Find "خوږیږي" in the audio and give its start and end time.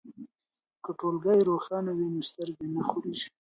2.87-3.29